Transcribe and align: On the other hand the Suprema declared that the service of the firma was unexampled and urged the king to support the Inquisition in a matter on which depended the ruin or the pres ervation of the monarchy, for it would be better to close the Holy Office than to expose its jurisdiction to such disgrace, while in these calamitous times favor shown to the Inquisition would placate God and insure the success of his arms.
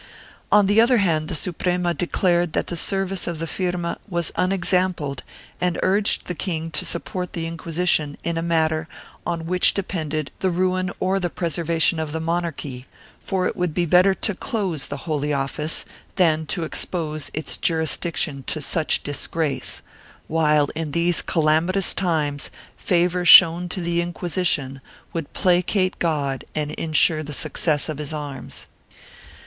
On 0.51 0.65
the 0.65 0.81
other 0.81 0.97
hand 0.97 1.27
the 1.27 1.35
Suprema 1.35 1.93
declared 1.93 2.53
that 2.53 2.65
the 2.73 2.75
service 2.75 3.27
of 3.27 3.37
the 3.37 3.45
firma 3.45 3.99
was 4.09 4.31
unexampled 4.35 5.21
and 5.61 5.77
urged 5.83 6.25
the 6.25 6.33
king 6.33 6.71
to 6.71 6.87
support 6.87 7.33
the 7.33 7.45
Inquisition 7.45 8.17
in 8.23 8.35
a 8.35 8.41
matter 8.41 8.87
on 9.27 9.45
which 9.45 9.75
depended 9.75 10.31
the 10.39 10.49
ruin 10.49 10.89
or 10.99 11.19
the 11.19 11.29
pres 11.29 11.57
ervation 11.59 11.99
of 12.01 12.13
the 12.13 12.19
monarchy, 12.19 12.87
for 13.19 13.45
it 13.45 13.55
would 13.55 13.75
be 13.75 13.85
better 13.85 14.15
to 14.15 14.33
close 14.33 14.87
the 14.87 15.05
Holy 15.05 15.31
Office 15.33 15.85
than 16.15 16.47
to 16.47 16.63
expose 16.63 17.29
its 17.35 17.55
jurisdiction 17.55 18.43
to 18.47 18.59
such 18.59 19.03
disgrace, 19.03 19.83
while 20.27 20.67
in 20.73 20.93
these 20.93 21.21
calamitous 21.21 21.93
times 21.93 22.49
favor 22.75 23.23
shown 23.23 23.69
to 23.69 23.79
the 23.79 24.01
Inquisition 24.01 24.81
would 25.13 25.31
placate 25.33 25.99
God 25.99 26.43
and 26.55 26.71
insure 26.71 27.21
the 27.21 27.33
success 27.33 27.87
of 27.87 27.99
his 27.99 28.11
arms. 28.11 28.65